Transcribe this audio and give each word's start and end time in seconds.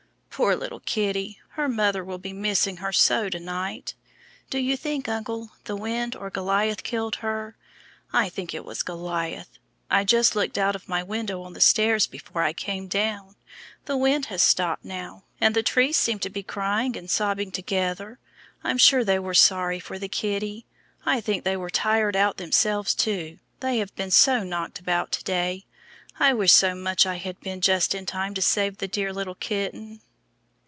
Poor 0.33 0.55
little 0.55 0.79
kitty, 0.79 1.39
her 1.49 1.69
mother 1.69 2.03
will 2.03 2.17
be 2.17 2.33
missing 2.33 2.77
her 2.77 2.91
so 2.91 3.29
to 3.29 3.39
night! 3.39 3.93
Do 4.49 4.57
you 4.57 4.75
think, 4.75 5.07
uncle, 5.07 5.51
the 5.65 5.75
wind 5.75 6.15
or 6.15 6.31
Goliath 6.31 6.81
killed 6.81 7.17
her? 7.17 7.55
I 8.11 8.27
think 8.27 8.51
it 8.55 8.65
was 8.65 8.81
Goliath. 8.81 9.59
I 9.91 10.03
just 10.03 10.35
looked 10.35 10.57
out 10.57 10.75
of 10.75 10.89
my 10.89 11.03
window 11.03 11.43
on 11.43 11.53
the 11.53 11.61
stairs 11.61 12.07
before 12.07 12.41
I 12.41 12.53
came 12.53 12.87
down. 12.87 13.35
The 13.85 13.95
wind 13.95 14.27
has 14.27 14.41
stopped 14.41 14.83
now, 14.83 15.25
and 15.39 15.55
the 15.55 15.61
trees 15.61 15.95
seemed 15.97 16.23
to 16.23 16.29
be 16.31 16.41
crying 16.41 16.97
and 16.97 17.07
sobbing 17.11 17.51
together. 17.51 18.17
I'm 18.63 18.79
sure 18.79 19.03
they 19.03 19.19
were 19.19 19.35
sorry 19.35 19.79
for 19.79 19.99
kitty. 19.99 20.65
I 21.05 21.21
think 21.21 21.43
they 21.43 21.55
were 21.57 21.69
tired 21.69 22.15
out 22.15 22.37
themselves, 22.37 22.95
too, 22.95 23.37
they 23.59 23.77
have 23.77 23.95
been 23.95 24.09
so 24.09 24.41
knocked 24.43 24.79
about 24.79 25.11
to 25.11 25.23
day. 25.23 25.65
I 26.19 26.33
wish 26.33 26.51
so 26.51 26.73
much 26.73 27.05
I 27.05 27.17
had 27.17 27.39
been 27.41 27.61
just 27.61 27.93
in 27.93 28.07
time 28.07 28.33
to 28.33 28.41
save 28.41 28.79
the 28.79 28.87
dear 28.87 29.13
little 29.13 29.35
kitten." 29.35 30.01